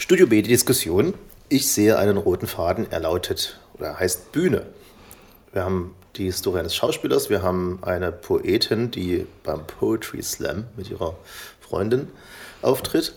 [0.00, 1.12] Studio B, die Diskussion.
[1.50, 2.90] Ich sehe einen roten Faden.
[2.90, 4.64] Er lautet, oder heißt Bühne.
[5.52, 7.28] Wir haben die Historie eines Schauspielers.
[7.28, 11.18] Wir haben eine Poetin, die beim Poetry Slam mit ihrer
[11.60, 12.08] Freundin
[12.62, 13.14] auftritt.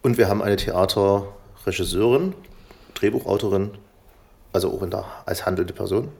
[0.00, 2.34] Und wir haben eine Theaterregisseurin,
[2.94, 3.72] Drehbuchautorin,
[4.52, 6.10] also auch in der, als handelnde Person.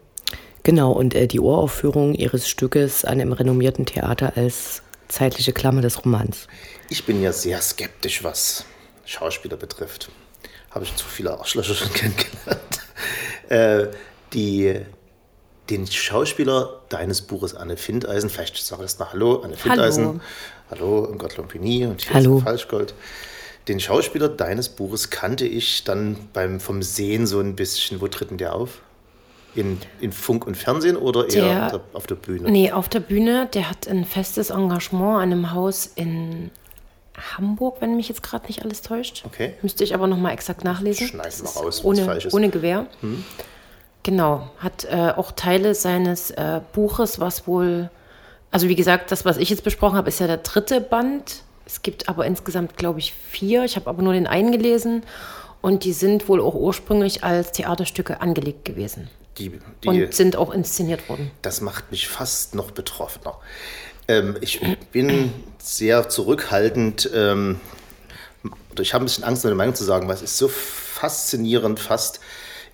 [0.65, 6.05] Genau, und äh, die Uraufführung ihres Stückes an einem renommierten Theater als zeitliche Klammer des
[6.05, 6.49] Romans.
[6.91, 8.65] Ich bin ja sehr skeptisch, was
[9.07, 10.11] Schauspieler betrifft.
[10.71, 12.61] Habe ich zu viele Arschlöcher schon kennengelernt.
[13.49, 13.89] Äh,
[14.33, 14.81] die,
[15.71, 20.21] den Schauspieler deines Buches Anne Findeisen, vielleicht sage ich das mal Hallo, Anne Findeisen.
[20.71, 22.39] Hallo, Hallo Gott Lompini und hier Hallo.
[22.39, 22.95] ist Falschgold.
[23.69, 28.01] Den Schauspieler deines Buches kannte ich dann beim, vom Sehen so ein bisschen.
[28.01, 28.83] Wo tritt denn der auf?
[29.55, 32.51] In, in Funk und Fernsehen oder eher der, auf der Bühne?
[32.51, 33.49] Nee, auf der Bühne.
[33.55, 36.51] Der hat ein festes Engagement an einem Haus in
[37.37, 39.25] Hamburg, wenn mich jetzt gerade nicht alles täuscht.
[39.27, 39.55] Okay.
[39.63, 41.09] Müsste ich aber noch mal exakt nachlesen.
[41.09, 42.35] Schneid Das mal ist raus, ohne, falsch ist.
[42.35, 42.87] ohne Gewehr.
[44.03, 44.49] Genau.
[44.59, 47.91] Hat äh, auch Teile seines äh, Buches, was wohl.
[48.51, 51.43] Also, wie gesagt, das, was ich jetzt besprochen habe, ist ja der dritte Band.
[51.67, 53.65] Es gibt aber insgesamt, glaube ich, vier.
[53.65, 55.03] Ich habe aber nur den einen gelesen.
[55.63, 59.11] Und die sind wohl auch ursprünglich als Theaterstücke angelegt gewesen.
[59.39, 59.51] Die,
[59.83, 61.31] die, Und sind auch inszeniert worden.
[61.43, 63.37] das macht mich fast noch betroffener.
[64.09, 64.61] Ähm, ich
[64.93, 67.11] bin sehr zurückhaltend.
[67.15, 67.61] Ähm,
[68.79, 72.21] ich habe ein bisschen Angst, meine Meinung zu sagen, weil es ist so faszinierend fast.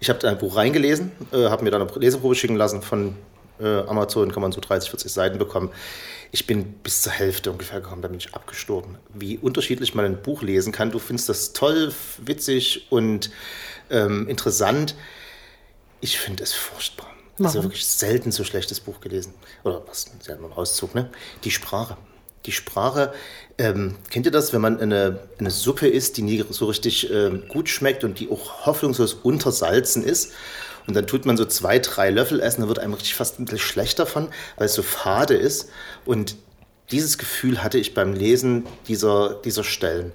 [0.00, 3.14] Ich habe ein Buch reingelesen, äh, habe mir dann eine Leseprobe schicken lassen von
[3.60, 5.70] äh, Amazon, kann man so 30, 40 Seiten bekommen.
[6.32, 8.98] Ich bin bis zur Hälfte ungefähr gekommen, da bin ich abgestorben.
[9.14, 10.90] Wie unterschiedlich man ein Buch lesen kann.
[10.90, 13.30] Du findest das toll, witzig und
[13.90, 14.96] ähm, interessant.
[16.00, 17.11] Ich finde es furchtbar.
[17.44, 17.70] Also Warum?
[17.70, 19.34] wirklich selten so schlechtes Buch gelesen.
[19.64, 21.10] Oder was, ja, nur ein Auszug, ne?
[21.44, 21.96] Die Sprache.
[22.46, 23.12] Die Sprache,
[23.58, 27.44] ähm, kennt ihr das, wenn man eine, eine Suppe isst, die nie so richtig ähm,
[27.48, 30.32] gut schmeckt und die auch hoffnungslos untersalzen ist?
[30.86, 33.44] Und dann tut man so zwei, drei Löffel essen, dann wird einem richtig fast ein
[33.44, 35.68] bisschen schlecht davon, weil es so fade ist.
[36.04, 36.34] Und
[36.90, 40.12] dieses Gefühl hatte ich beim Lesen dieser, dieser Stellen.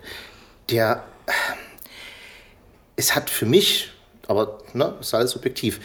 [0.70, 1.06] Der,
[2.96, 3.92] es hat für mich,
[4.28, 5.80] aber ne, ist alles subjektiv,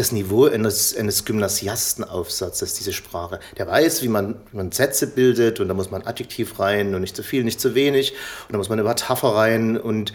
[0.00, 3.40] das Niveau eines, eines Gymnasiastenaufsatzes, diese Sprache.
[3.58, 7.00] Der weiß, wie man, wie man Sätze bildet und da muss man Adjektiv rein und
[7.00, 8.12] nicht zu viel, nicht zu wenig
[8.48, 10.12] und da muss man eine Metapher rein und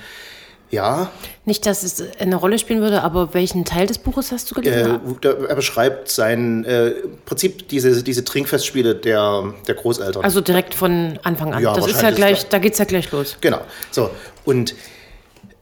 [0.71, 1.11] ja,
[1.45, 4.99] Nicht, dass es eine Rolle spielen würde, aber welchen Teil des Buches hast du gelesen?
[5.23, 10.23] äh, er beschreibt sein äh, im Prinzip diese, diese Trinkfestspiele der, der Großeltern.
[10.23, 11.61] also direkt von Anfang an.
[11.61, 13.37] Ja, das ist ja gleich, da- da geht es ja gleich los.
[13.41, 13.61] Genau.
[13.91, 14.09] So.
[14.43, 14.73] Und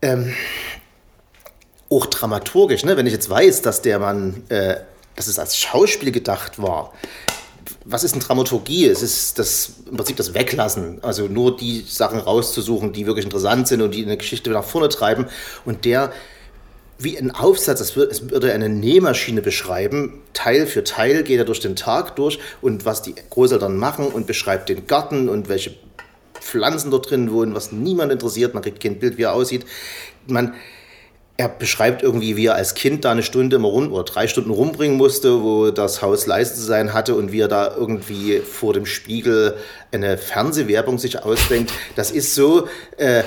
[0.01, 0.33] ähm,
[1.93, 2.97] auch dramaturgisch, ne?
[2.97, 4.77] wenn ich jetzt weiß, dass der Mann, äh,
[5.15, 6.93] dass es als Schauspiel gedacht war.
[7.85, 8.87] Was ist eine Dramaturgie?
[8.87, 13.67] Es ist das, im Prinzip das Weglassen, also nur die Sachen rauszusuchen, die wirklich interessant
[13.67, 15.27] sind und die eine Geschichte nach vorne treiben.
[15.65, 16.11] Und der,
[16.97, 20.21] wie ein Aufsatz, es würde eine Nähmaschine beschreiben.
[20.33, 24.27] Teil für Teil geht er durch den Tag durch und was die Großeltern machen und
[24.27, 25.75] beschreibt den Garten und welche
[26.39, 28.53] Pflanzen dort drin wohnen, was niemand interessiert.
[28.53, 29.65] Man kriegt kein Bild, wie er aussieht.
[30.27, 30.53] Man,
[31.35, 34.51] er beschreibt irgendwie, wie er als Kind da eine Stunde immer rum oder drei Stunden
[34.51, 38.73] rumbringen musste, wo das Haus leise zu sein hatte und wie er da irgendwie vor
[38.73, 39.55] dem Spiegel
[39.91, 41.71] eine Fernsehwerbung sich ausdenkt.
[41.95, 42.67] Das ist so
[42.97, 43.23] äh,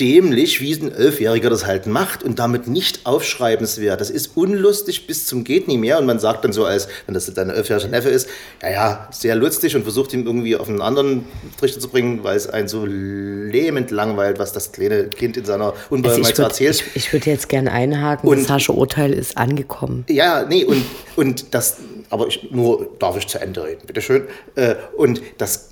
[0.00, 4.00] dämlich, wie ein Elfjähriger das halt macht und damit nicht aufschreibenswert.
[4.00, 7.14] Das ist unlustig bis zum geht nie mehr und man sagt dann so, als wenn
[7.14, 8.28] das dein elfjähriger Neffe ist,
[8.62, 11.24] ja, ja, sehr lustig und versucht ihn irgendwie auf einen anderen
[11.58, 15.66] Trichter zu bringen, weil es einen so lähmend langweilt, was das kleine Kind in seiner
[15.72, 16.84] Also Unbeholfenheit ich so würde erzählt.
[16.94, 20.04] ich, ich würd jetzt gerne einhaken, Und- das harsche Urteil ist angekommen.
[20.08, 20.84] Ja, nee, und,
[21.16, 21.76] und das,
[22.10, 24.24] aber ich, nur darf ich zu Ende reden, bitteschön.
[24.54, 25.70] Äh, und das,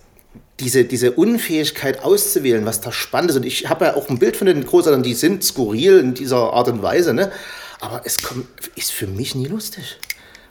[0.61, 4.37] diese, diese Unfähigkeit auszuwählen, was da spannend ist, und ich habe ja auch ein Bild
[4.37, 7.31] von den Großeltern, die sind skurril in dieser Art und Weise, ne?
[7.81, 9.99] aber es kommt, ist für mich nie lustig.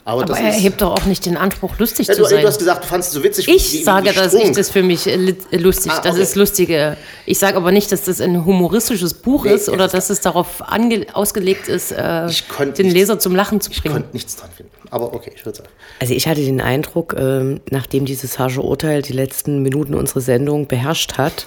[0.04, 2.28] Aber, Aber das er ist, hebt doch auch nicht den Anspruch, lustig ja, zu du,
[2.28, 2.40] sein.
[2.40, 3.48] du hast gesagt, du fandest es so witzig.
[3.48, 6.22] ich wie- wie- sage, dass ich das für mich äh, li- lustig, Ah, das okay.
[6.22, 6.96] ist lustige.
[7.26, 10.62] Ich sage aber nicht, dass das ein humoristisches Buch Nee, ist oder dass es darauf
[10.62, 13.94] ange ausgelegt ist, äh, Ich den nichts- Leser zum Lachen zu Ich bringen.
[13.96, 14.70] konnte nichts dran finden.
[14.90, 15.70] Aber okay, ich würde sagen.
[16.00, 20.66] Also ich hatte den Eindruck, ähm, nachdem dieses harsche Urteil die letzten Minuten unserer Sendung
[20.66, 21.46] beherrscht hat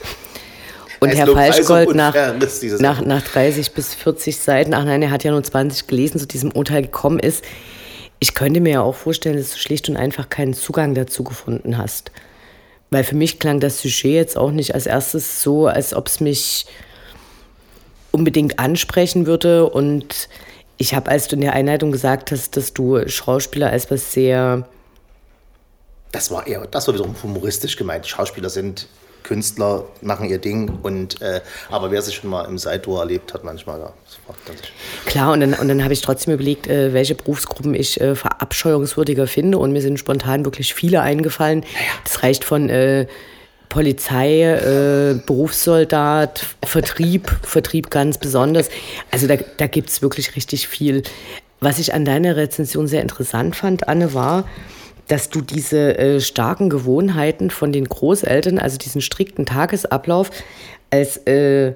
[0.99, 2.13] und Es Herr Falschgold nach,
[2.79, 6.27] nach, nach 30 bis 40 Seiten, ach nein, er hat ja nur 20 gelesen, zu
[6.27, 7.43] diesem Urteil gekommen ist.
[8.19, 11.77] Ich könnte mir ja auch vorstellen, dass du schlicht und einfach keinen Zugang dazu gefunden
[11.77, 12.11] hast.
[12.89, 16.19] Weil für mich klang das Sujet jetzt auch nicht als erstes so, als ob es
[16.19, 16.65] mich
[18.11, 19.69] unbedingt ansprechen würde.
[19.69, 20.27] Und
[20.79, 24.67] ich habe, als du in der Einleitung gesagt hast, dass du Schauspieler als was sehr
[26.11, 28.07] Das war eher, das war wiederum humoristisch gemeint.
[28.07, 28.87] Schauspieler sind
[29.23, 30.79] Künstler machen ihr Ding.
[30.81, 33.93] Und, äh, aber wer sich schon mal im Seitor erlebt hat, manchmal, ja,
[35.05, 39.27] Klar, und dann, und dann habe ich trotzdem überlegt, äh, welche Berufsgruppen ich äh, verabscheuungswürdiger
[39.27, 39.57] finde.
[39.57, 41.63] Und mir sind spontan wirklich viele eingefallen.
[42.05, 43.05] Das reicht von äh,
[43.69, 48.69] Polizei, äh, Berufssoldat, Vertrieb, Vertrieb ganz besonders.
[49.11, 51.03] Also da, da gibt es wirklich richtig viel.
[51.59, 54.45] Was ich an deiner Rezension sehr interessant fand, Anne, war,
[55.07, 60.31] dass du diese äh, starken Gewohnheiten von den Großeltern, also diesen strikten Tagesablauf,
[60.89, 61.73] als äh,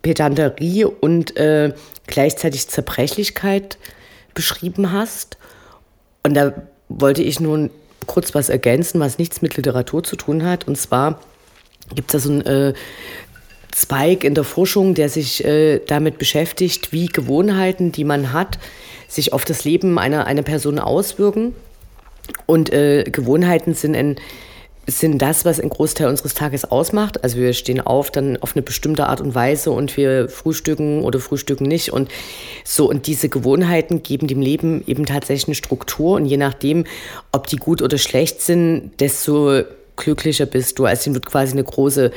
[0.00, 1.74] Pedanterie und äh,
[2.06, 3.78] gleichzeitig Zerbrechlichkeit
[4.34, 5.36] beschrieben hast.
[6.22, 6.52] Und da
[6.88, 7.70] wollte ich nun
[8.06, 10.66] kurz was ergänzen, was nichts mit Literatur zu tun hat.
[10.66, 11.20] Und zwar
[11.94, 12.74] gibt es da so einen äh,
[13.72, 18.58] Zweig in der Forschung, der sich äh, damit beschäftigt, wie Gewohnheiten, die man hat,
[19.08, 21.54] sich auf das Leben einer, einer Person auswirken.
[22.44, 24.16] Und äh, Gewohnheiten sind ein
[24.86, 27.22] sind das, was ein Großteil unseres Tages ausmacht.
[27.22, 31.20] Also wir stehen auf dann auf eine bestimmte Art und Weise und wir frühstücken oder
[31.20, 32.10] frühstücken nicht und
[32.64, 32.88] so.
[32.88, 36.84] Und diese Gewohnheiten geben dem Leben eben tatsächlich eine Struktur und je nachdem,
[37.30, 39.62] ob die gut oder schlecht sind, desto
[39.96, 40.86] glücklicher bist du.
[40.86, 42.10] Also ihnen wird quasi eine große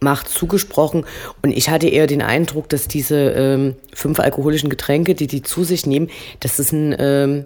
[0.00, 1.04] Macht zugesprochen.
[1.42, 5.64] Und ich hatte eher den Eindruck, dass diese ähm, fünf alkoholischen Getränke, die die zu
[5.64, 7.44] sich nehmen, dass das ein, ähm,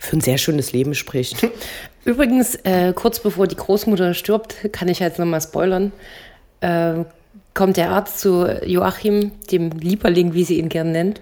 [0.00, 1.46] für ein sehr schönes Leben spricht.
[2.04, 5.92] Übrigens, äh, kurz bevor die Großmutter stirbt, kann ich jetzt nochmal spoilern,
[6.60, 7.04] äh,
[7.54, 11.20] kommt der Arzt zu Joachim, dem Lieberling, wie sie ihn gern nennt.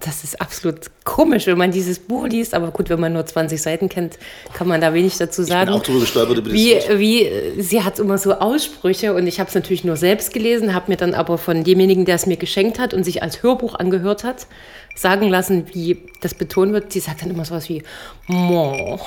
[0.00, 3.60] Das ist absolut komisch, wenn man dieses Buch liest, aber gut, wenn man nur 20
[3.60, 4.18] Seiten kennt,
[4.52, 5.70] kann man da wenig dazu sagen.
[5.70, 9.40] Ich bin auch drüber gestolpert über wie, wie, sie hat immer so Aussprüche und ich
[9.40, 12.36] habe es natürlich nur selbst gelesen, habe mir dann aber von demjenigen, der es mir
[12.36, 14.46] geschenkt hat und sich als Hörbuch angehört hat,
[14.94, 16.92] sagen lassen, wie das betont wird.
[16.92, 17.82] Sie sagt dann immer sowas wie
[18.26, 19.00] Mo.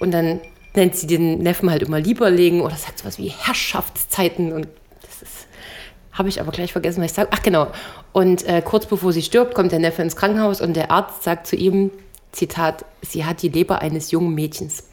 [0.00, 0.40] Und dann
[0.74, 4.68] nennt sie den Neffen halt immer Lieberlegen oder sagt sowas wie Herrschaftszeiten und
[5.02, 5.46] das ist,
[6.12, 7.28] habe ich aber gleich vergessen, was ich sage.
[7.32, 7.68] Ach genau.
[8.12, 11.46] Und äh, kurz bevor sie stirbt, kommt der Neffe ins Krankenhaus und der Arzt sagt
[11.46, 11.90] zu ihm,
[12.32, 14.84] Zitat, sie hat die Leber eines jungen Mädchens.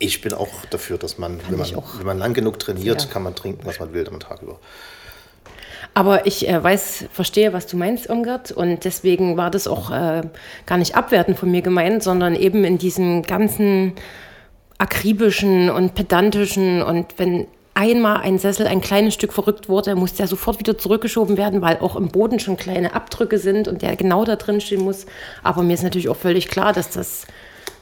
[0.00, 3.08] Ich bin auch dafür, dass man, wenn man, wenn man lang genug trainiert, ja.
[3.08, 4.60] kann man trinken, was man will am Tag über.
[5.98, 8.52] Aber ich äh, weiß, verstehe, was du meinst, Irmgard.
[8.52, 10.22] Und deswegen war das auch äh,
[10.64, 13.94] gar nicht abwertend von mir gemeint, sondern eben in diesem ganzen
[14.78, 20.28] akribischen und pedantischen und wenn einmal ein Sessel ein kleines Stück verrückt wurde, muss der
[20.28, 24.24] sofort wieder zurückgeschoben werden, weil auch im Boden schon kleine Abdrücke sind und der genau
[24.24, 25.04] da drin stehen muss.
[25.42, 27.26] Aber mir ist natürlich auch völlig klar, dass das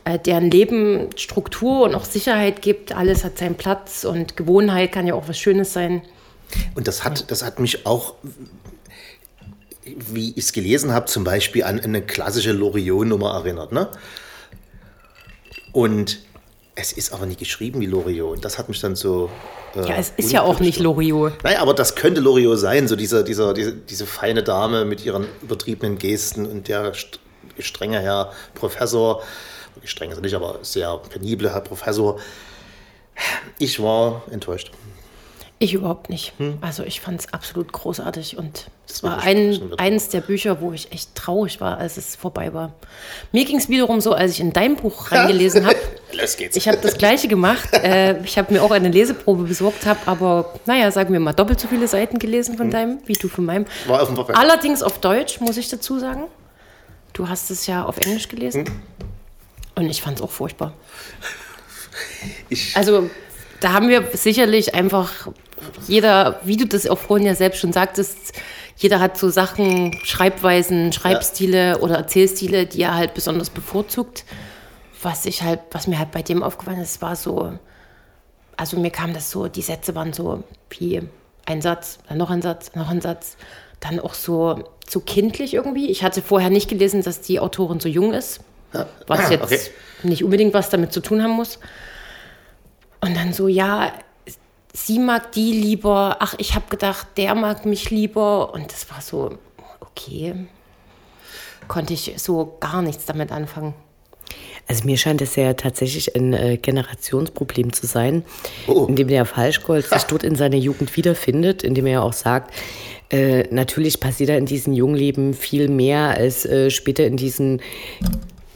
[0.06, 2.96] äh, deren Leben Struktur und auch Sicherheit gibt.
[2.96, 6.00] Alles hat seinen Platz und Gewohnheit kann ja auch was Schönes sein.
[6.74, 8.14] Und das hat, das hat mich auch,
[9.84, 13.72] wie ich es gelesen habe, zum Beispiel an eine klassische Loriot-Nummer erinnert.
[13.72, 13.88] Ne?
[15.72, 16.20] Und
[16.74, 18.36] es ist aber nicht geschrieben wie Loriot.
[18.36, 19.30] Und das hat mich dann so.
[19.74, 21.42] Äh, ja, es ist ja auch nicht Loriot.
[21.42, 25.26] Naja, aber das könnte Loriot sein, so dieser, dieser, diese, diese feine Dame mit ihren
[25.42, 26.92] übertriebenen Gesten und der
[27.58, 29.22] strenge Herr Professor,
[29.84, 32.18] streng ist er nicht, aber sehr penible Herr Professor.
[33.58, 34.70] Ich war enttäuscht.
[35.58, 36.34] Ich überhaupt nicht.
[36.36, 36.58] Hm.
[36.60, 40.92] Also ich fand es absolut großartig und es war ein, eines der Bücher, wo ich
[40.92, 42.74] echt traurig war, als es vorbei war.
[43.32, 45.78] Mir ging es wiederum so, als ich in dein Buch reingelesen habe.
[46.12, 46.56] Los geht's.
[46.56, 47.72] Ich habe das gleiche gemacht.
[47.72, 51.58] Äh, ich habe mir auch eine Leseprobe besorgt, habe aber, naja, sagen wir mal, doppelt
[51.58, 52.72] so viele Seiten gelesen von hm.
[52.72, 53.64] deinem, wie du von meinem.
[53.86, 54.36] War auf dem Papier.
[54.36, 56.24] Allerdings auf Deutsch, muss ich dazu sagen.
[57.14, 58.66] Du hast es ja auf Englisch gelesen.
[58.66, 58.74] Hm.
[59.76, 60.74] Und ich fand es auch furchtbar.
[62.50, 63.08] Ich also
[63.60, 65.28] da haben wir sicherlich einfach
[65.86, 68.32] jeder, wie du das auch vorhin ja selbst schon sagtest,
[68.76, 71.76] jeder hat so Sachen, Schreibweisen, Schreibstile ja.
[71.78, 74.24] oder Erzählstile, die er halt besonders bevorzugt.
[75.02, 77.52] Was ich halt, was mir halt bei dem aufgefallen ist, war so,
[78.56, 81.02] also mir kam das so, die Sätze waren so wie
[81.46, 83.36] ein Satz, dann noch ein Satz, noch ein Satz,
[83.80, 85.90] dann auch so, so kindlich irgendwie.
[85.90, 88.40] Ich hatte vorher nicht gelesen, dass die Autorin so jung ist,
[89.06, 89.60] was jetzt okay.
[90.02, 91.58] nicht unbedingt was damit zu tun haben muss.
[93.00, 93.92] Und dann so, ja,
[94.72, 98.52] sie mag die lieber, ach, ich habe gedacht, der mag mich lieber.
[98.52, 99.38] Und das war so,
[99.80, 100.34] okay,
[101.68, 103.74] konnte ich so gar nichts damit anfangen.
[104.68, 108.24] Also mir scheint es ja tatsächlich ein äh, Generationsproblem zu sein,
[108.66, 108.86] oh.
[108.86, 112.52] in dem der Falschgold sich dort in seiner Jugend wiederfindet, indem er ja auch sagt,
[113.10, 117.60] äh, natürlich passiert da in diesem Jungleben viel mehr als äh, später in diesem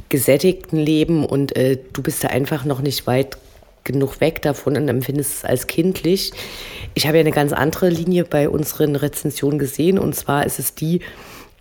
[0.09, 3.39] gesättigten Leben und äh, du bist da einfach noch nicht weit
[3.85, 6.33] genug weg davon und empfindest es als kindlich.
[6.95, 10.75] Ich habe ja eine ganz andere Linie bei unseren Rezensionen gesehen und zwar ist es
[10.75, 11.01] die,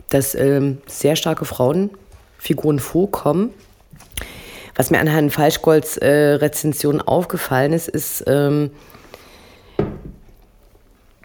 [0.09, 3.53] dass ähm, sehr starke Frauenfiguren vorkommen.
[4.75, 8.71] was mir an Herrn Falschgolds äh, Rezension aufgefallen ist, ist, ähm,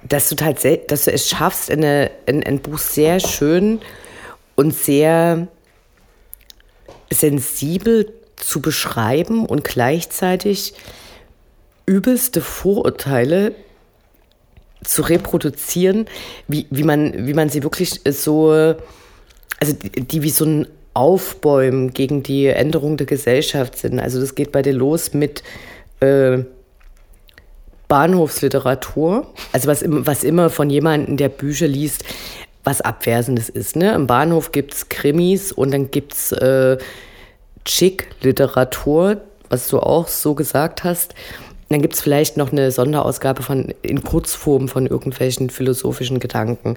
[0.07, 3.81] dass du dass du es schaffst, eine, ein, ein Buch sehr schön
[4.55, 5.49] und sehr
[7.13, 10.75] sensibel zu beschreiben und gleichzeitig
[11.87, 13.55] übelste Vorurteile
[14.83, 16.07] zu reproduzieren,
[16.49, 21.93] wie, wie, man, wie man sie wirklich so, also die, die wie so ein Aufbäumen
[21.93, 23.99] gegen die Änderung der Gesellschaft sind.
[23.99, 25.43] Also das geht bei dir los mit
[26.01, 26.45] äh,
[27.89, 32.05] Bahnhofsliteratur, also was, was immer von jemandem, der Bücher liest,
[32.63, 33.77] was Abwersendes ist.
[33.77, 33.93] Ne?
[33.95, 36.79] Im Bahnhof gibt es Krimis und dann gibt es äh,
[37.65, 41.15] Chick-Literatur, was du auch so gesagt hast.
[41.69, 46.77] Dann gibt es vielleicht noch eine Sonderausgabe von, in Kurzform von irgendwelchen philosophischen Gedanken.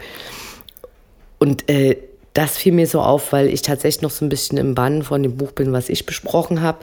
[1.39, 1.97] Und äh,
[2.37, 5.23] das fiel mir so auf, weil ich tatsächlich noch so ein bisschen im Bann von
[5.23, 6.77] dem Buch bin, was ich besprochen habe,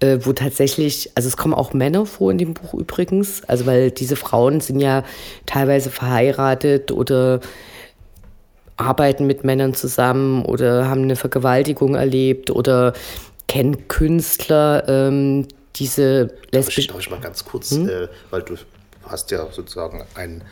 [0.00, 3.90] äh, wo tatsächlich, also es kommen auch Männer vor in dem Buch übrigens, also weil
[3.90, 5.04] diese Frauen sind ja
[5.44, 7.40] teilweise verheiratet oder
[8.78, 12.94] arbeiten mit Männern zusammen oder haben eine Vergewaltigung erlebt oder
[13.48, 16.88] kennen Künstler, ähm, diese lesbischen.
[16.88, 17.88] Darf ich mal ganz kurz, hm?
[17.88, 18.56] äh, weil du
[19.04, 20.42] hast ja sozusagen ein,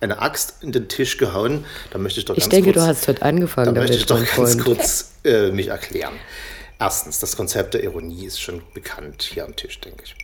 [0.00, 1.64] eine Axt in den Tisch gehauen.
[1.90, 3.74] Da möchte ich doch ich ganz denke, kurz, du hast heute angefangen.
[3.74, 4.64] Da möchte ich doch ganz Freund.
[4.64, 6.14] kurz äh, mich erklären.
[6.78, 10.14] Erstens, das Konzept der Ironie ist schon bekannt hier am Tisch, denke ich.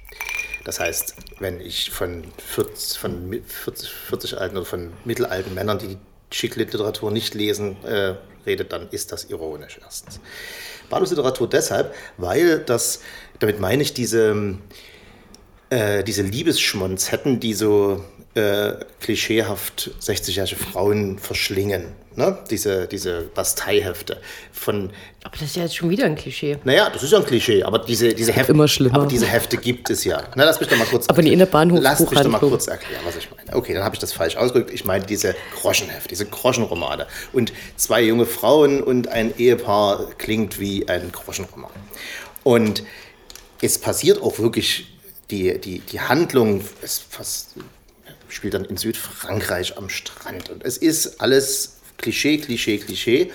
[0.64, 5.96] Das heißt, wenn ich von 40, von 40, 40 alten oder von mittelalten Männern, die
[6.32, 8.14] Schick-Literatur nicht lesen, äh,
[8.46, 10.20] rede, dann ist das ironisch erstens.
[10.90, 13.00] Bahnhofsliteratur deshalb, weil das,
[13.38, 14.58] damit meine ich diese,
[15.70, 21.92] äh, diese Liebesschmonz die so äh, klischeehaft 60-jährige Frauen verschlingen.
[22.16, 22.38] Ne?
[22.50, 24.20] Diese, diese Basteihefte
[24.52, 24.90] von.
[25.24, 26.58] Aber das ist ja jetzt schon wieder ein Klischee.
[26.64, 28.52] Naja, das ist ja ein Klischee, aber diese, diese Hefte.
[28.52, 28.96] Immer schlimmer.
[28.96, 30.22] Aber diese Hefte gibt es ja.
[30.34, 31.08] Na, lass mich doch mal kurz.
[31.08, 33.56] Aber in der Bahnhof Lass mich doch mal kurz erklären, was ich meine.
[33.56, 34.72] Okay, dann habe ich das falsch ausgedrückt.
[34.72, 37.06] Ich meine diese Groschenhefte, diese Groschenromane.
[37.32, 41.70] Und zwei junge Frauen und ein Ehepaar klingt wie ein Groschenroman.
[42.42, 42.82] Und
[43.62, 44.98] es passiert auch wirklich
[45.30, 47.54] die, die, die Handlung, es fast,
[48.32, 50.50] spielt dann in Südfrankreich am Strand.
[50.50, 53.30] Und es ist alles Klischee, Klischee, Klischee.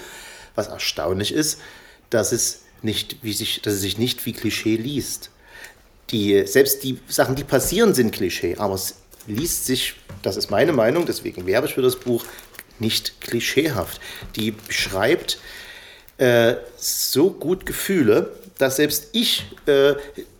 [0.55, 1.59] Was erstaunlich ist,
[2.09, 5.29] dass es, nicht, wie sich, dass es sich nicht wie Klischee liest.
[6.09, 8.95] Die, selbst die Sachen, die passieren, sind Klischee, aber es
[9.27, 12.25] liest sich, das ist meine Meinung, deswegen werbe ich für das Buch,
[12.79, 13.99] nicht klischeehaft.
[14.35, 15.39] Die beschreibt
[16.17, 19.95] äh, so gut Gefühle, dass selbst ich äh,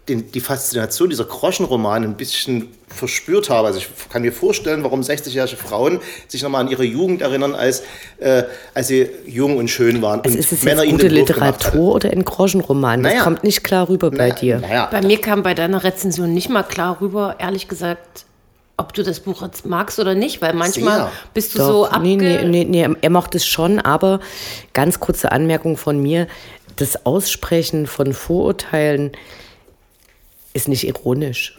[0.08, 3.68] den, die Faszination dieser Groschenromane ein bisschen verspürt habe.
[3.68, 7.84] Also ich kann mir vorstellen, warum 60-jährige Frauen sich nochmal an ihre Jugend erinnern, als,
[8.18, 10.22] äh, als sie jung und schön waren.
[10.22, 13.04] Also und ist es Männer jetzt gute Literatur oder ein Groschenroman?
[13.04, 13.24] Das naja.
[13.24, 14.60] kommt nicht klar rüber bei naja, dir.
[14.60, 14.88] Naja.
[14.90, 18.26] Bei mir kam bei deiner Rezension nicht mal klar rüber, ehrlich gesagt,
[18.78, 21.12] ob du das Buch jetzt magst oder nicht, weil manchmal Sehr.
[21.34, 22.00] bist du Doch, so abge...
[22.00, 24.20] Nee, nee, nee, nee, er mochte es schon, aber
[24.74, 26.28] ganz kurze Anmerkung von mir,
[26.76, 29.12] das Aussprechen von Vorurteilen
[30.58, 31.58] ist nicht ironisch.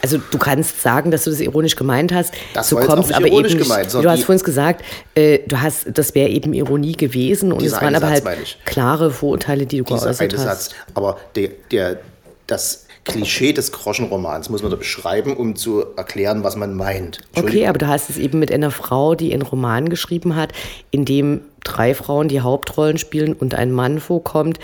[0.00, 2.32] Also du kannst sagen, dass du das ironisch gemeint hast.
[2.54, 4.84] Das du kommst aber eben nicht, gemeint, Du hast vorhin gesagt,
[5.16, 8.24] äh, du hast, das wäre eben Ironie gewesen und es waren aber halt
[8.64, 10.70] klare Vorurteile, die du Dieser geäußert eine hast.
[10.70, 10.74] Satz.
[10.94, 11.98] Aber der, der,
[12.46, 17.20] das Klischee des Groschenromans muss man da beschreiben, um zu erklären, was man meint.
[17.34, 20.52] Okay, aber du hast es eben mit einer Frau, die einen Roman geschrieben hat,
[20.90, 24.58] in dem drei Frauen die Hauptrollen spielen und ein Mann vorkommt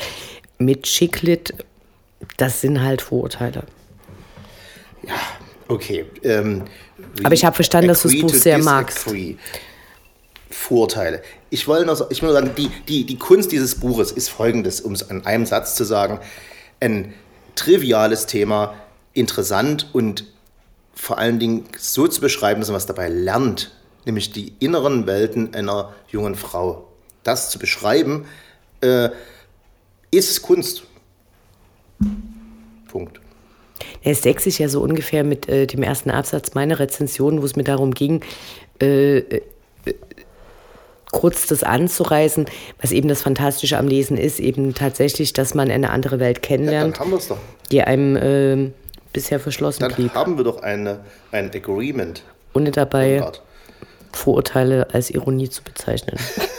[0.58, 1.54] mit Chicklit
[2.36, 3.64] das sind halt Vorurteile.
[5.02, 5.14] Ja,
[5.68, 6.06] okay.
[6.22, 6.64] Ähm,
[7.22, 9.06] Aber ich habe verstanden, dass du das Buch sehr magst.
[10.50, 11.22] Vorurteile.
[11.50, 14.80] Ich, will nur, ich will nur sagen, die, die, die Kunst dieses Buches ist folgendes,
[14.80, 16.20] um es in einem Satz zu sagen.
[16.80, 17.12] Ein
[17.54, 18.74] triviales Thema,
[19.12, 20.24] interessant und
[20.94, 23.72] vor allen Dingen so zu beschreiben, dass man was dabei lernt,
[24.04, 26.88] nämlich die inneren Welten einer jungen Frau.
[27.24, 28.26] Das zu beschreiben,
[28.80, 29.10] äh,
[30.10, 30.84] ist Kunst.
[32.88, 33.20] Punkt.
[34.02, 37.56] Es deckt sich ja so ungefähr mit äh, dem ersten Absatz meiner Rezension, wo es
[37.56, 38.22] mir darum ging,
[38.80, 39.42] äh, äh,
[41.10, 42.46] kurz das anzureißen,
[42.80, 46.98] was eben das Fantastische am Lesen ist, eben tatsächlich, dass man eine andere Welt kennenlernt,
[46.98, 47.36] ja,
[47.70, 48.70] die einem äh,
[49.12, 50.12] bisher verschlossen dann blieb.
[50.12, 52.22] Dann haben wir doch eine, ein Agreement.
[52.52, 53.24] Ohne dabei
[54.12, 56.18] Vorurteile als Ironie zu bezeichnen.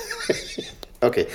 [1.15, 1.27] Okay,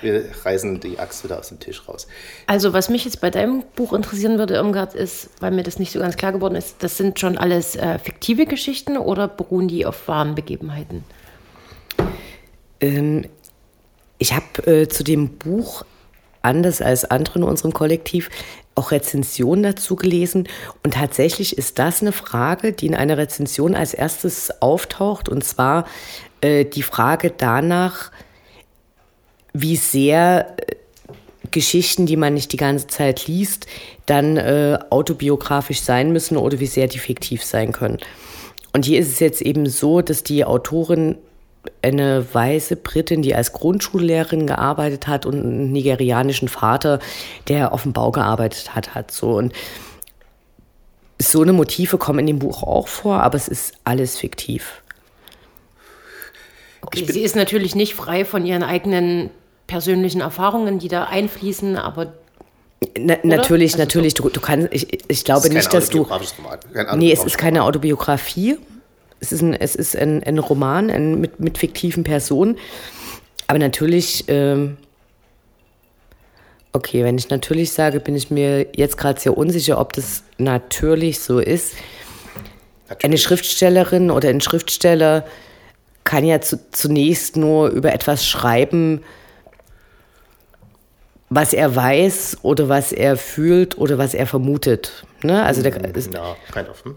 [0.00, 2.08] wir reißen die Axt wieder aus dem Tisch raus.
[2.48, 5.92] Also, was mich jetzt bei deinem Buch interessieren würde, Irmgard, ist, weil mir das nicht
[5.92, 9.86] so ganz klar geworden ist, das sind schon alles äh, fiktive Geschichten oder beruhen die
[9.86, 11.04] auf wahren Begebenheiten?
[12.80, 13.26] Ähm,
[14.18, 15.84] ich habe äh, zu dem Buch,
[16.42, 18.30] anders als andere in unserem Kollektiv,
[18.74, 20.48] auch Rezensionen dazu gelesen
[20.82, 25.86] und tatsächlich ist das eine Frage, die in einer Rezension als erstes auftaucht und zwar
[26.40, 28.10] äh, die Frage danach,
[29.52, 30.74] wie sehr äh,
[31.50, 33.66] Geschichten, die man nicht die ganze Zeit liest,
[34.06, 37.98] dann äh, autobiografisch sein müssen oder wie sehr die fiktiv sein können.
[38.72, 41.16] Und hier ist es jetzt eben so, dass die Autorin
[41.82, 46.98] eine weiße Britin, die als Grundschullehrerin gearbeitet hat und einen nigerianischen Vater,
[47.48, 49.52] der auf dem Bau gearbeitet hat, hat so und
[51.20, 54.82] so eine Motive kommen in dem Buch auch vor, aber es ist alles fiktiv.
[56.88, 59.28] Okay, sie ist natürlich nicht frei von ihren eigenen
[59.66, 62.14] persönlichen Erfahrungen, die da einfließen, aber
[62.96, 64.14] na, natürlich, also natürlich.
[64.14, 66.06] Du, du kannst, ich, ich glaube nicht, dass du.
[66.96, 68.56] Nee, es ist keine Autobiografie.
[69.20, 72.56] Es ist ein, es ist ein, ein Roman ein, mit, mit fiktiven Personen.
[73.48, 74.78] Aber natürlich, ähm,
[76.72, 81.20] okay, wenn ich natürlich sage, bin ich mir jetzt gerade sehr unsicher, ob das natürlich
[81.20, 81.74] so ist.
[82.88, 83.04] Natürlich.
[83.04, 85.26] Eine Schriftstellerin oder ein Schriftsteller
[86.08, 89.02] kann ja zu, zunächst nur über etwas schreiben,
[91.28, 95.04] was er weiß oder was er fühlt oder was er vermutet.
[95.22, 95.42] Ne?
[95.44, 96.82] Also der, ist, ja, kind of.
[96.82, 96.94] Hm?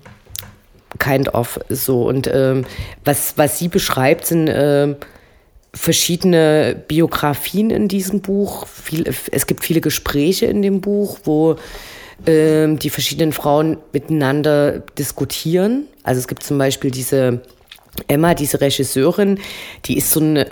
[0.98, 2.08] Kind of so.
[2.08, 2.64] Und ähm,
[3.04, 4.96] was, was sie beschreibt, sind äh,
[5.74, 8.66] verschiedene Biografien in diesem Buch.
[8.66, 11.58] Viel, es gibt viele Gespräche in dem Buch, wo
[12.26, 15.88] äh, die verschiedenen Frauen miteinander diskutieren.
[16.04, 17.42] Also es gibt zum Beispiel diese
[18.08, 19.40] Emma, diese Regisseurin,
[19.86, 20.46] die ist so ein,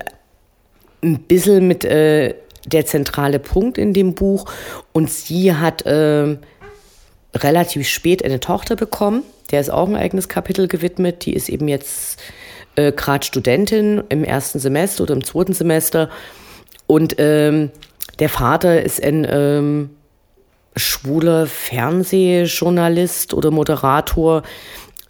[1.03, 4.46] ein bisschen mit äh, der zentrale Punkt in dem Buch.
[4.91, 6.38] Und sie hat äh,
[7.34, 9.24] relativ spät eine Tochter bekommen.
[9.51, 11.25] Der ist auch ein eigenes Kapitel gewidmet.
[11.25, 12.19] Die ist eben jetzt
[12.75, 16.10] äh, gerade Studentin im ersten Semester oder im zweiten Semester.
[16.88, 17.72] Und ähm,
[18.19, 19.89] der Vater ist ein ähm,
[20.75, 24.43] schwuler Fernsehjournalist oder Moderator.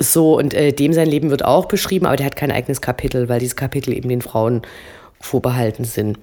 [0.01, 3.27] So, und äh, dem sein Leben wird auch beschrieben, aber der hat kein eigenes Kapitel,
[3.27, 4.61] weil diese Kapitel eben den Frauen
[5.19, 6.17] vorbehalten sind.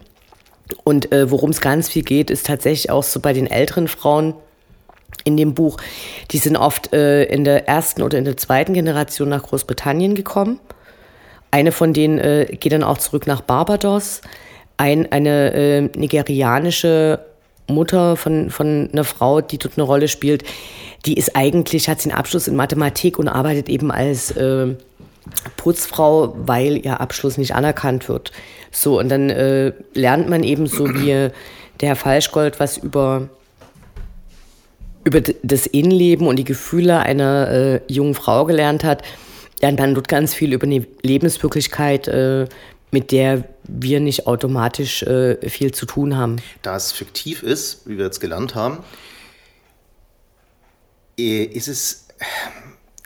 [0.83, 4.35] Und äh, worum es ganz viel geht, ist tatsächlich auch so bei den älteren Frauen
[5.25, 5.77] in dem Buch.
[6.31, 10.59] Die sind oft äh, in der ersten oder in der zweiten Generation nach Großbritannien gekommen.
[11.51, 14.23] Eine von denen äh, geht dann auch zurück nach Barbados.
[14.77, 17.21] Ein, eine äh, nigerianische
[17.69, 20.45] Mutter von, von einer Frau, die dort eine Rolle spielt,
[21.05, 24.75] die ist eigentlich, hat sie einen Abschluss in Mathematik und arbeitet eben als äh,
[25.57, 28.33] Putzfrau, weil ihr Abschluss nicht anerkannt wird.
[28.71, 31.31] So, und dann äh, lernt man eben so wie
[31.81, 33.29] der Herr Falschgold was über,
[35.05, 39.03] über das Innenleben und die Gefühle einer äh, jungen Frau gelernt hat,
[39.61, 42.47] lernt man dort ganz viel über eine Lebenswirklichkeit, äh,
[42.91, 46.37] mit der wir nicht automatisch äh, viel zu tun haben.
[46.63, 48.79] Da es fiktiv ist, wie wir jetzt gelernt haben,
[51.19, 52.09] äh, ist es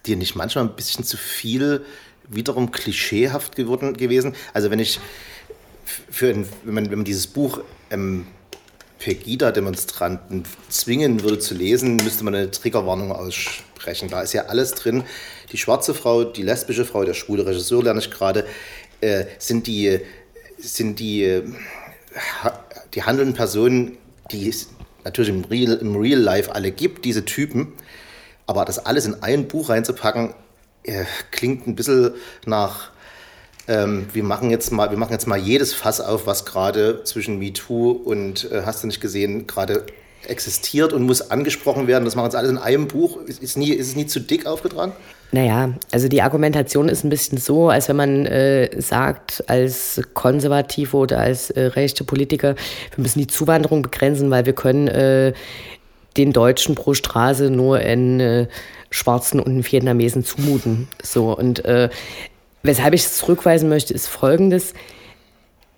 [0.07, 1.85] dir nicht manchmal ein bisschen zu viel
[2.29, 4.35] wiederum klischeehaft geworden, gewesen?
[4.53, 5.01] Also wenn ich
[5.85, 8.27] für ein, wenn, man, wenn man dieses Buch ähm,
[9.01, 14.09] Pegida-Demonstranten zwingen würde zu lesen, müsste man eine Triggerwarnung aussprechen.
[14.09, 15.05] Da ist ja alles drin.
[15.53, 18.47] Die schwarze Frau, die lesbische Frau, der schwule Regisseur lerne ich gerade,
[19.01, 20.01] äh, sind die,
[20.59, 21.43] sind die, äh,
[22.95, 23.97] die handelnden Personen,
[24.31, 24.69] die es
[25.05, 27.73] natürlich im Real, im Real Life alle gibt, diese Typen.
[28.47, 30.35] Aber das alles in ein Buch reinzupacken,
[30.83, 32.13] äh, klingt ein bisschen
[32.47, 32.91] nach
[33.69, 37.39] ähm, wir, machen jetzt mal, wir machen jetzt mal jedes Fass auf, was gerade zwischen
[37.39, 39.87] MeToo und äh, hast du nicht gesehen, gerade
[40.27, 42.05] existiert und muss angesprochen werden.
[42.05, 43.19] Das machen jetzt alles in einem Buch.
[43.27, 44.93] Ist, ist, nie, ist es nie zu dick aufgetragen?
[45.33, 50.97] Naja, also die Argumentation ist ein bisschen so, als wenn man äh, sagt, als Konservative
[50.97, 52.57] oder als äh, rechte Politiker,
[52.95, 55.33] wir müssen die Zuwanderung begrenzen, weil wir können äh,
[56.17, 58.49] den Deutschen pro Straße nur einen äh,
[58.91, 60.89] Schwarzen und einen Vietnamesen zumuten.
[61.01, 61.91] So und äh,
[62.63, 64.75] Weshalb ich es zurückweisen möchte, ist folgendes.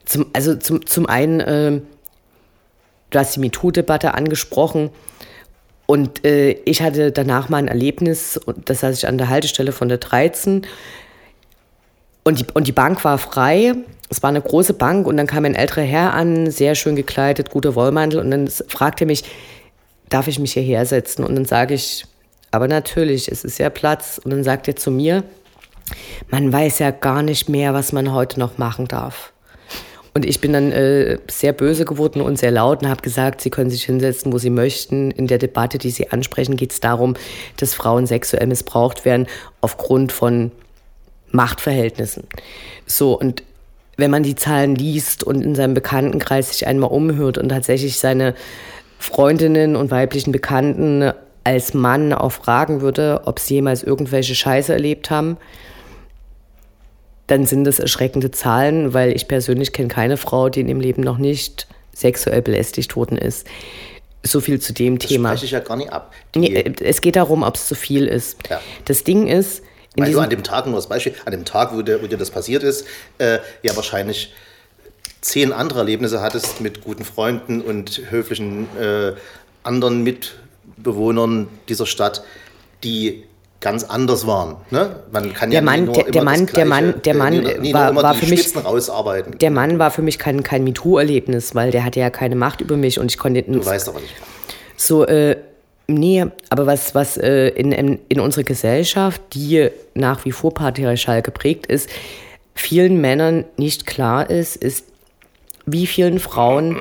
[0.05, 1.81] Zum, also zum, zum einen, äh,
[3.13, 4.91] du hast die MeToo-Debatte angesprochen
[5.87, 9.89] und äh, ich hatte danach mal ein Erlebnis, das saß ich an der Haltestelle von
[9.89, 10.67] der 13
[12.25, 13.75] und die, und die Bank war frei.
[14.09, 17.51] Es war eine große Bank und dann kam ein älterer Herr an, sehr schön gekleidet,
[17.51, 19.25] guter Wollmantel und dann fragte er mich,
[20.11, 21.25] darf ich mich hierher setzen?
[21.25, 22.05] Und dann sage ich,
[22.51, 24.21] aber natürlich, es ist ja Platz.
[24.23, 25.25] Und dann sagt er zu mir,
[26.31, 29.33] man weiß ja gar nicht mehr, was man heute noch machen darf.
[30.15, 33.49] Und ich bin dann äh, sehr böse geworden und sehr laut und habe gesagt, Sie
[33.49, 35.11] können sich hinsetzen, wo Sie möchten.
[35.11, 37.15] In der Debatte, die Sie ansprechen, geht es darum,
[37.57, 39.27] dass Frauen sexuell missbraucht werden
[39.63, 40.53] aufgrund von
[41.31, 42.25] Machtverhältnissen.
[42.87, 43.43] So, und
[43.97, 48.35] wenn man die Zahlen liest und in seinem Bekanntenkreis sich einmal umhört und tatsächlich seine
[48.99, 51.13] Freundinnen und weiblichen Bekannten
[51.45, 55.39] als Mann auch fragen würde, ob sie jemals irgendwelche Scheiße erlebt haben,
[57.33, 61.03] dann sind das erschreckende Zahlen, weil ich persönlich kenne keine Frau, die in dem Leben
[61.03, 63.47] noch nicht sexuell belästigt worden ist.
[64.23, 65.31] So viel zu dem Das Thema.
[65.31, 66.13] spreche ich ja gar nicht ab.
[66.37, 68.37] Nee, äh, es geht darum, ob es zu viel ist.
[68.51, 68.61] Ja.
[68.85, 69.63] Das Ding ist,
[69.97, 72.19] in diesem, an dem Tag, nur als Beispiel, an dem Tag, wo dir, wo dir
[72.19, 74.35] das passiert ist, äh, ja wahrscheinlich
[75.23, 79.13] zehn andere Erlebnisse hattest mit guten Freunden und höflichen äh,
[79.63, 82.25] anderen Mitbewohnern dieser Stadt,
[82.85, 83.25] die
[83.63, 84.57] ganz anders waren.
[84.71, 84.97] Ne?
[85.11, 87.73] Man kann Der ja Mann- nicht der- der Mann- der Mann- der Mann, nie, nie
[87.73, 89.39] war- war für mich- rausarbeiten.
[89.39, 92.77] der Mann war für mich kein, kein MeToo-Erlebnis, weil der hatte ja keine Macht über
[92.77, 94.13] mich und ich konnte du weißt aber nicht.
[94.77, 95.37] So, äh,
[95.87, 101.23] nee, aber was, was äh, in, in, in unserer Gesellschaft, die nach wie vor patriarchal
[101.23, 101.89] geprägt ist,
[102.55, 104.85] vielen Männern nicht klar ist, ist,
[105.65, 106.81] wie vielen Frauen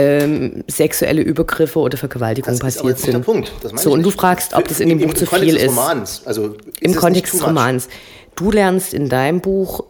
[0.00, 3.24] ähm, sexuelle Übergriffe oder Vergewaltigungen Das ist aber passiert sind.
[3.24, 3.52] Punkt.
[3.74, 5.68] So, und du fragst, ob das in dem Buch zu viel ist.
[5.68, 6.22] Romans.
[6.24, 7.46] Also, ist Im Kontext des?
[7.46, 7.88] Romans.
[8.36, 9.84] Du lernst in deinem Buch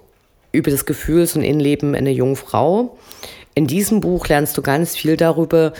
[0.52, 2.98] über das Gefühls- und Innenleben einer jungen Frau.
[3.54, 5.72] In diesem Buch lernst du ganz viel darüber,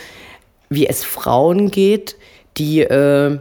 [0.69, 2.16] wie es Frauen geht,
[2.57, 3.38] die äh,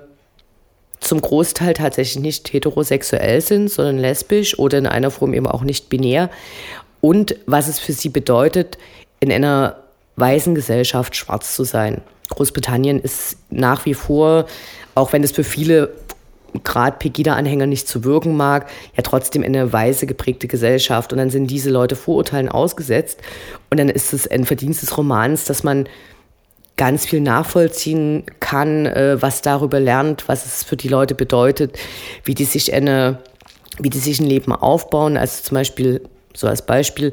[0.99, 5.89] zum Großteil tatsächlich nicht heterosexuell sind, sondern lesbisch oder in einer Form eben auch nicht
[5.89, 6.29] binär.
[7.01, 8.77] Und was es für sie bedeutet,
[9.19, 9.88] in einer
[10.19, 12.01] weißen Gesellschaft schwarz zu sein.
[12.29, 14.45] Großbritannien ist nach wie vor,
[14.95, 15.91] auch wenn es für viele
[16.63, 21.11] gerade Pegida-Anhänger nicht zu wirken mag, ja trotzdem eine weiße geprägte Gesellschaft.
[21.11, 23.19] Und dann sind diese Leute Vorurteilen ausgesetzt.
[23.69, 25.87] Und dann ist es ein Verdienst des Romans, dass man
[26.77, 31.77] ganz viel nachvollziehen kann, äh, was darüber lernt, was es für die Leute bedeutet,
[32.23, 33.19] wie die sich eine,
[33.79, 35.17] wie die sich ein Leben aufbauen.
[35.17, 36.01] Also zum Beispiel,
[36.33, 37.11] so als Beispiel,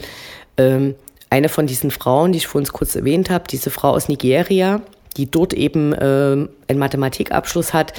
[0.57, 0.95] ähm,
[1.31, 4.81] eine von diesen Frauen, die ich vorhin kurz erwähnt habe, diese Frau aus Nigeria,
[5.17, 7.93] die dort eben ähm, einen Mathematikabschluss hat,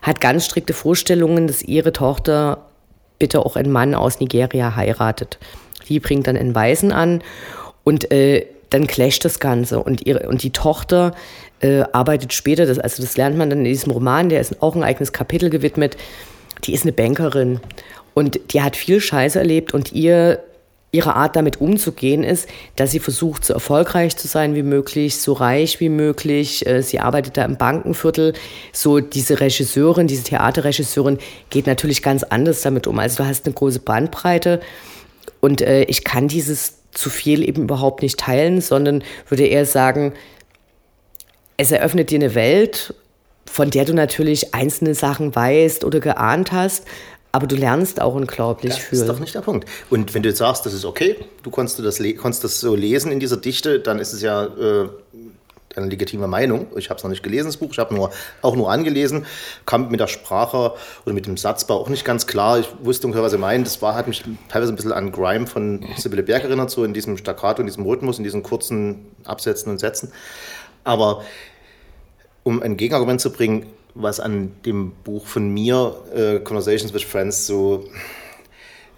[0.00, 2.66] hat ganz strikte Vorstellungen, dass ihre Tochter
[3.18, 5.38] bitte auch einen Mann aus Nigeria heiratet.
[5.88, 7.22] Die bringt dann einen Weißen an
[7.84, 9.80] und äh, dann clasht das Ganze.
[9.80, 11.14] Und, ihre, und die Tochter
[11.60, 14.74] äh, arbeitet später, das, also das lernt man dann in diesem Roman, der ist auch
[14.74, 15.96] ein eigenes Kapitel gewidmet,
[16.64, 17.60] die ist eine Bankerin
[18.14, 20.42] und die hat viel Scheiße erlebt und ihr
[20.94, 25.32] ihre Art damit umzugehen ist, dass sie versucht, so erfolgreich zu sein wie möglich, so
[25.32, 26.66] reich wie möglich.
[26.66, 28.34] Äh, Sie arbeitet da im Bankenviertel.
[28.72, 32.98] So diese Regisseurin, diese Theaterregisseurin geht natürlich ganz anders damit um.
[32.98, 34.60] Also du hast eine große Bandbreite
[35.40, 40.12] und äh, ich kann dieses zu viel eben überhaupt nicht teilen, sondern würde eher sagen,
[41.56, 42.94] es eröffnet dir eine Welt,
[43.46, 46.86] von der du natürlich einzelne Sachen weißt oder geahnt hast,
[47.32, 48.98] aber du lernst auch unglaublich Das viel.
[48.98, 49.68] ist doch nicht der Punkt.
[49.88, 53.10] Und wenn du jetzt sagst, das ist okay, du konntest das, konntest das so lesen
[53.10, 54.88] in dieser Dichte, dann ist es ja äh,
[55.74, 56.66] eine legitime Meinung.
[56.76, 58.10] Ich habe es noch nicht gelesen, das Buch, ich habe nur,
[58.42, 59.24] auch nur angelesen,
[59.64, 60.74] kam mit der Sprache
[61.06, 62.58] oder mit dem Satzbau auch nicht ganz klar.
[62.58, 63.66] Ich wusste ungefähr, was er meint.
[63.66, 66.92] Das war, hat mich teilweise ein bisschen an Grime von Sibylle Berg erinnert, so in
[66.92, 70.12] diesem Staccato, in diesem Rhythmus, in diesen kurzen Absätzen und Sätzen.
[70.84, 71.22] Aber
[72.42, 77.46] um ein Gegenargument zu bringen, was an dem Buch von mir, äh, Conversations with Friends,
[77.46, 77.88] so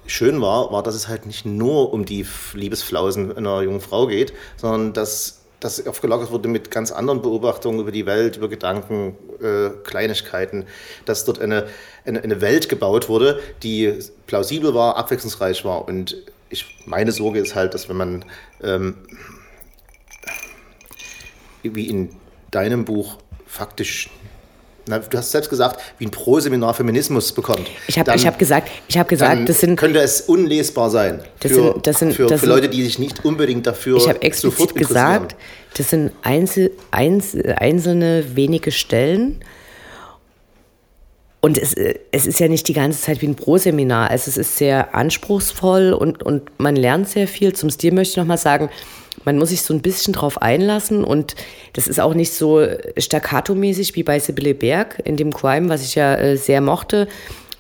[0.07, 4.33] schön war, war, dass es halt nicht nur um die Liebesflausen einer jungen Frau geht,
[4.57, 9.71] sondern dass das aufgelagert wurde mit ganz anderen Beobachtungen über die Welt, über Gedanken, äh,
[9.83, 10.67] Kleinigkeiten,
[11.07, 11.67] dass dort eine,
[12.05, 15.89] eine, eine Welt gebaut wurde, die plausibel war, abwechslungsreich war.
[15.89, 18.25] Und ich, meine Sorge ist halt, dass wenn man
[18.63, 18.99] ähm,
[21.63, 22.11] wie in
[22.51, 24.11] deinem Buch faktisch,
[24.87, 27.69] na, du hast selbst gesagt, wie ein Pro-Seminar Feminismus bekommt.
[27.87, 31.73] Ich habe hab gesagt, ich habe gesagt, das sind könnte es unlesbar sein Das für,
[31.73, 34.75] sind- das sind- für, das für Leute, die sich nicht unbedingt dafür Ich habe explizit
[34.75, 35.37] gesagt,
[35.77, 39.41] das sind einzel, einzel, einzelne wenige Stellen.
[41.41, 44.11] Und es, äh, es ist ja nicht die ganze Zeit wie ein Pro-Seminar.
[44.11, 47.53] Also es ist sehr anspruchsvoll und, und man lernt sehr viel.
[47.53, 48.71] Zum Stil möchte ich nochmal sagen,
[49.25, 51.35] man muss sich so ein bisschen drauf einlassen und
[51.73, 55.95] das ist auch nicht so staccato-mäßig wie bei Sibylle Berg in dem Crime, was ich
[55.95, 57.09] ja äh, sehr mochte,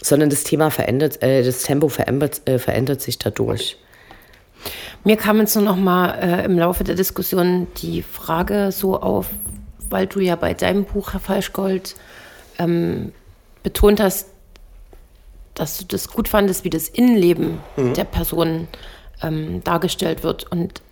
[0.03, 3.79] sondern das Thema verändert, äh, das Tempo verändert, äh, verändert sich dadurch.
[5.03, 9.29] Mir kam jetzt nur noch mal äh, im Laufe der Diskussion die Frage so auf,
[9.91, 11.95] weil du ja bei deinem Buch, Herr Falschgold,
[12.59, 13.13] ähm,
[13.63, 14.29] betont hast,
[15.55, 18.67] dass du das gut fandest, wie das Innenleben der Person
[19.23, 20.51] ähm, dargestellt wird.
[20.51, 20.83] Und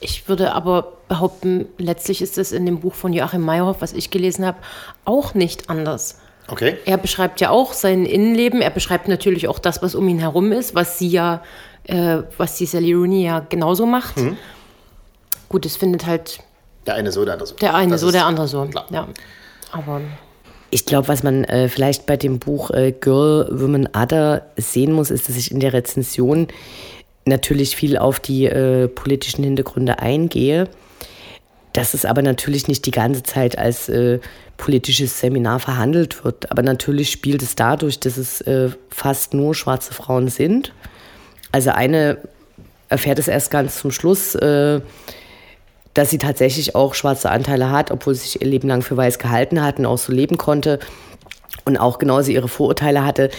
[0.00, 4.10] ich würde aber behaupten, letztlich ist es in dem Buch von Joachim Meyerhoff, was ich
[4.10, 4.58] gelesen habe,
[5.04, 6.18] auch nicht anders.
[6.48, 6.76] Okay.
[6.84, 8.60] Er beschreibt ja auch sein Innenleben.
[8.60, 11.42] Er beschreibt natürlich auch das, was um ihn herum ist, was sie ja,
[11.84, 14.14] äh, was die Sally Rooney ja genauso macht.
[15.48, 16.38] Gut, es findet halt
[16.86, 17.54] Der eine so, der andere so.
[17.56, 18.64] Der eine Das so, der andere so.
[18.66, 18.86] klar.
[18.90, 19.08] Ja.
[19.72, 20.00] Aber
[20.70, 25.10] Ich glaube, was man äh, vielleicht bei dem Buch äh, Girl, Woman, Other sehen muss,
[25.10, 26.48] ist, dass ich in der Rezension
[27.26, 30.68] natürlich viel auf die äh, politischen Hintergründe eingehe.
[31.72, 34.20] Dass es aber natürlich nicht die ganze Zeit als äh,
[34.56, 36.50] politisches Seminar verhandelt wird.
[36.50, 40.72] Aber natürlich spielt es dadurch, dass es äh, fast nur schwarze Frauen sind.
[41.52, 42.18] Also eine
[42.88, 44.80] erfährt es erst ganz zum Schluss, äh,
[45.94, 49.18] dass sie tatsächlich auch schwarze Anteile hat, obwohl sie sich ihr Leben lang für weiß
[49.18, 50.78] gehalten hat und auch so leben konnte
[51.64, 53.30] und auch genauso ihre Vorurteile hatte,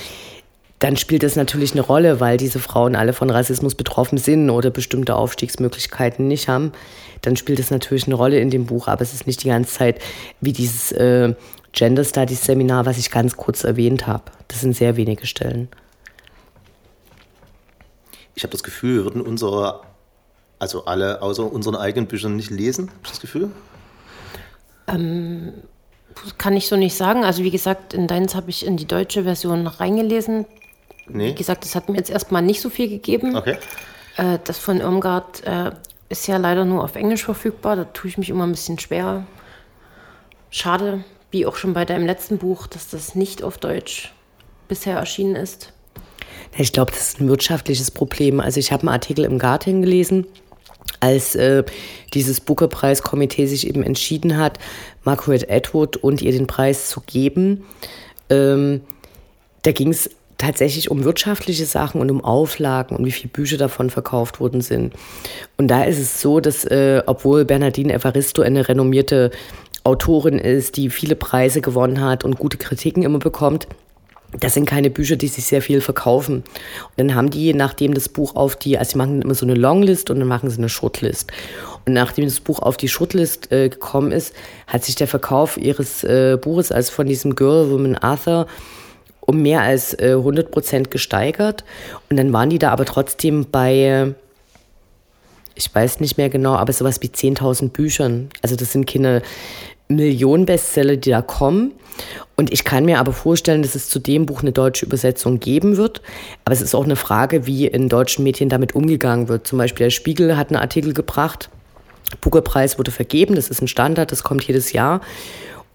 [0.79, 4.69] dann spielt das natürlich eine Rolle, weil diese Frauen alle von Rassismus betroffen sind oder
[4.69, 6.71] bestimmte Aufstiegsmöglichkeiten nicht haben.
[7.23, 9.73] Dann spielt es natürlich eine Rolle in dem Buch, aber es ist nicht die ganze
[9.73, 9.99] Zeit
[10.39, 11.33] wie dieses äh,
[11.71, 14.23] Gender Studies Seminar, was ich ganz kurz erwähnt habe.
[14.47, 15.67] Das sind sehr wenige Stellen.
[18.35, 19.81] Ich habe das Gefühl, wir würden unsere,
[20.59, 22.89] also alle außer unseren eigenen Büchern nicht lesen.
[22.89, 23.49] Hab ich das Gefühl?
[26.37, 27.25] kann ich so nicht sagen.
[27.25, 30.45] Also wie gesagt, in deins habe ich in die deutsche Version reingelesen.
[31.09, 31.29] Nee.
[31.29, 33.35] Wie gesagt, das hat mir jetzt erstmal nicht so viel gegeben.
[33.35, 33.57] Okay.
[34.17, 35.71] Äh, das von Irmgard äh,
[36.09, 37.75] ist ja leider nur auf Englisch verfügbar.
[37.75, 39.25] Da tue ich mich immer ein bisschen schwer.
[40.49, 44.13] Schade, wie auch schon bei deinem letzten Buch, dass das nicht auf Deutsch
[44.67, 45.73] bisher erschienen ist.
[46.57, 48.39] Ich glaube, das ist ein wirtschaftliches Problem.
[48.39, 50.25] Also ich habe einen Artikel im Guardian gelesen,
[50.99, 51.63] als äh,
[52.13, 54.57] dieses Booker-Preis-Komitee sich eben entschieden hat,
[55.03, 57.65] Margaret Atwood und ihr den Preis zu geben.
[58.29, 58.81] Ähm,
[59.63, 63.89] da ging es tatsächlich um wirtschaftliche Sachen und um Auflagen und wie viele Bücher davon
[63.89, 64.93] verkauft worden sind.
[65.57, 69.31] Und da ist es so, dass äh, obwohl Bernardine Evaristo eine renommierte
[69.83, 73.67] Autorin ist, die viele Preise gewonnen hat und gute Kritiken immer bekommt,
[74.39, 76.37] das sind keine Bücher, die sich sehr viel verkaufen.
[76.37, 79.55] Und dann haben die, nachdem das Buch auf die, also sie machen immer so eine
[79.55, 81.31] Longlist und dann machen sie eine Shortlist.
[81.85, 84.35] Und nachdem das Buch auf die Shortlist äh, gekommen ist,
[84.67, 88.47] hat sich der Verkauf ihres äh, Buches, also von diesem Girl, Woman, Arthur,
[89.27, 91.63] um mehr als äh, 100 Prozent gesteigert.
[92.09, 94.13] Und dann waren die da aber trotzdem bei, äh,
[95.53, 98.29] ich weiß nicht mehr genau, aber sowas wie 10.000 Büchern.
[98.41, 99.21] Also das sind keine
[99.89, 101.73] Millionen Bestseller, die da kommen.
[102.35, 105.75] Und ich kann mir aber vorstellen, dass es zu dem Buch eine deutsche Übersetzung geben
[105.75, 106.01] wird.
[106.45, 109.45] Aber es ist auch eine Frage, wie in deutschen Medien damit umgegangen wird.
[109.45, 111.49] Zum Beispiel der Spiegel hat einen Artikel gebracht.
[112.21, 113.35] Booker-Preis wurde vergeben.
[113.35, 115.01] Das ist ein Standard, das kommt jedes Jahr.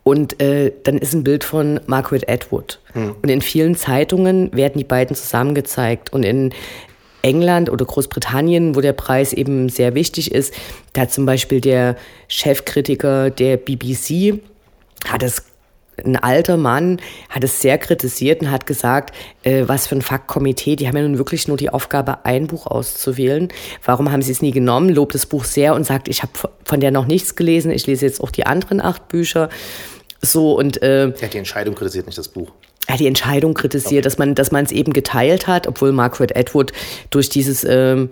[0.04, 2.80] Und äh, dann ist ein Bild von Margaret Atwood.
[3.22, 6.12] Und in vielen Zeitungen werden die beiden zusammen gezeigt.
[6.12, 6.52] Und in
[7.22, 10.52] England oder Großbritannien, wo der Preis eben sehr wichtig ist,
[10.92, 11.96] da hat zum Beispiel der
[12.28, 14.40] Chefkritiker der BBC,
[15.06, 15.44] hat es
[16.04, 20.76] ein alter Mann hat es sehr kritisiert und hat gesagt, äh, was für ein Faktkomitee,
[20.76, 23.48] die haben ja nun wirklich nur die Aufgabe, ein Buch auszuwählen.
[23.84, 24.88] Warum haben sie es nie genommen?
[24.88, 26.32] Lobt das Buch sehr und sagt, ich habe
[26.64, 29.48] von der noch nichts gelesen, ich lese jetzt auch die anderen acht Bücher.
[30.22, 32.50] So und äh, Ja, die Entscheidung kritisiert nicht das Buch.
[32.88, 36.72] ja, die Entscheidung kritisiert, dass man dass man es eben geteilt hat, obwohl Margaret Atwood
[37.10, 38.10] durch dieses ähm,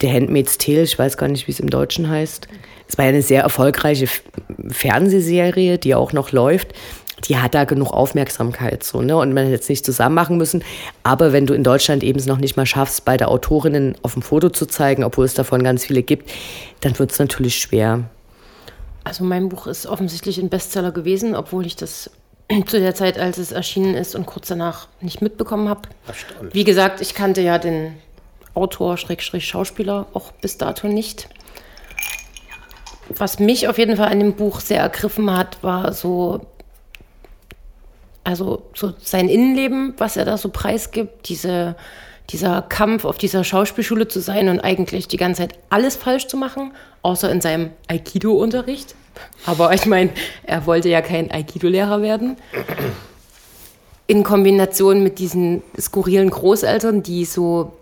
[0.00, 2.48] The Handmaid's Tale, ich weiß gar nicht, wie es im Deutschen heißt,
[2.88, 4.08] es war ja eine sehr erfolgreiche
[4.68, 6.72] Fernsehserie, die auch noch läuft.
[7.24, 9.16] Die hat da genug Aufmerksamkeit so, ne?
[9.16, 10.62] Und man hätte jetzt nicht zusammen machen müssen.
[11.02, 14.22] Aber wenn du in Deutschland eben es noch nicht mal schaffst, beide Autorinnen auf dem
[14.22, 16.30] Foto zu zeigen, obwohl es davon ganz viele gibt,
[16.80, 18.04] dann wird es natürlich schwer.
[19.04, 22.10] Also mein Buch ist offensichtlich ein Bestseller gewesen, obwohl ich das
[22.66, 25.82] zu der Zeit, als es erschienen ist und kurz danach nicht mitbekommen habe.
[26.52, 27.94] Wie gesagt, ich kannte ja den
[28.54, 31.28] Autor, Schrägstrich Schauspieler auch bis dato nicht.
[33.10, 36.46] Was mich auf jeden Fall an dem Buch sehr ergriffen hat, war so,
[38.24, 41.76] also so sein Innenleben, was er da so preisgibt, diese,
[42.30, 46.36] dieser Kampf auf dieser Schauspielschule zu sein und eigentlich die ganze Zeit alles falsch zu
[46.36, 48.94] machen, außer in seinem Aikido-Unterricht.
[49.46, 50.10] Aber ich meine,
[50.42, 52.36] er wollte ja kein Aikido-Lehrer werden.
[54.06, 57.72] In Kombination mit diesen skurrilen Großeltern, die so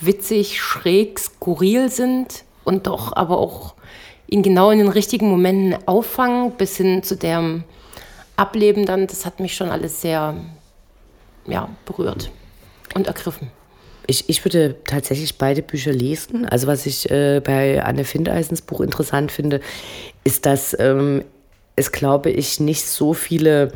[0.00, 3.74] witzig, schräg, skurril sind und doch aber auch
[4.28, 7.64] ihn genau in den richtigen Momenten auffangen, bis hin zu dem
[8.38, 10.36] Ableben dann, das hat mich schon alles sehr
[11.46, 12.30] ja, berührt
[12.94, 13.50] und ergriffen.
[14.06, 16.46] Ich, ich würde tatsächlich beide Bücher lesen.
[16.46, 19.60] Also was ich äh, bei Anne Findeisens Buch interessant finde,
[20.24, 21.24] ist, dass ähm,
[21.76, 23.72] es, glaube ich, nicht so viele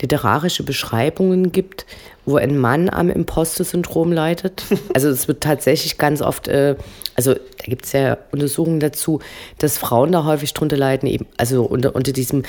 [0.00, 1.86] literarische Beschreibungen gibt,
[2.26, 4.64] wo ein Mann am Imposter-Syndrom leidet.
[4.94, 6.76] Also es wird tatsächlich ganz oft, äh,
[7.14, 9.20] also da gibt es ja Untersuchungen dazu,
[9.58, 12.42] dass Frauen da häufig drunter leiden, eben, also unter, unter diesem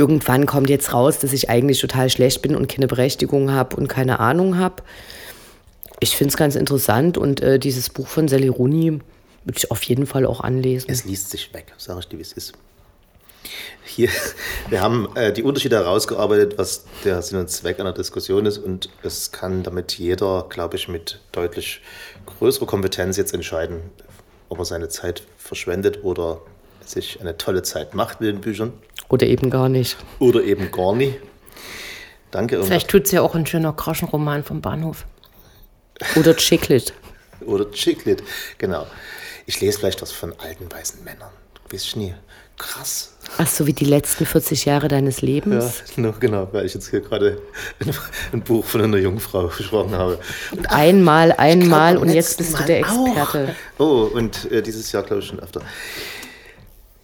[0.00, 3.86] irgendwann kommt jetzt raus, dass ich eigentlich total schlecht bin und keine Berechtigung habe und
[3.86, 4.82] keine Ahnung habe.
[6.00, 9.00] Ich finde es ganz interessant und äh, dieses Buch von Sally Rooney
[9.44, 10.90] Würde ich auf jeden Fall auch anlesen.
[10.90, 12.54] Es liest sich weg, sage ich dir, wie es ist.
[13.84, 14.08] Hier,
[14.70, 18.56] wir haben äh, die Unterschiede herausgearbeitet, was der Sinn und Zweck einer Diskussion ist.
[18.56, 21.82] Und es kann damit jeder, glaube ich, mit deutlich
[22.24, 23.80] größerer Kompetenz jetzt entscheiden,
[24.48, 26.40] ob er seine Zeit verschwendet oder
[26.86, 28.72] sich eine tolle Zeit macht mit den Büchern.
[29.10, 29.96] Oder eben gar nicht.
[30.18, 31.18] Oder eben gar nicht.
[32.30, 32.62] Danke.
[32.62, 35.04] Vielleicht tut es ja auch ein schöner Groschenroman vom Bahnhof.
[36.16, 36.94] Oder Chiclet.
[37.44, 38.22] Oder Chiclet,
[38.58, 38.86] genau.
[39.46, 41.30] Ich lese vielleicht was von alten weißen Männern.
[41.54, 42.14] Du weißt nie.
[42.56, 43.16] Krass.
[43.38, 45.82] Ach so, wie die letzten 40 Jahre deines Lebens?
[45.96, 47.40] Ja, no, genau, weil ich jetzt hier gerade
[48.32, 50.18] ein, Buch von einer Jungfrau gesprochen habe.
[50.52, 53.56] Und einmal, einmal glaub, und jetzt bist du der Experte.
[53.78, 53.86] Auch.
[53.86, 55.62] Oh, und äh, dieses Jahr glaube ich schon öfter.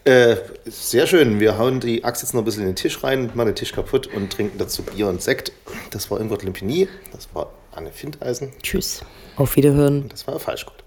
[0.07, 1.41] Äh, sehr schön.
[1.41, 3.73] Wir hauen die Axt jetzt noch ein bisschen in den Tisch rein, machen den Tisch
[3.73, 5.51] kaputt und trinken dazu Bier und Sekt.
[5.91, 8.53] Das war Ingrid Limpini, das war Anne Findeisen.
[8.63, 9.03] Tschüss.
[9.35, 10.03] Auf Wiederhören.
[10.03, 10.85] Und das war Falschgut.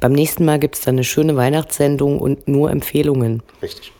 [0.00, 3.44] Beim nächsten Mal gibt es dann eine schöne Weihnachtssendung und nur Empfehlungen.
[3.62, 3.92] Richtig.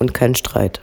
[0.00, 0.80] Und kein Streit.